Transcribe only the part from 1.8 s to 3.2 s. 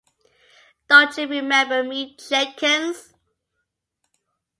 me, Jenkins?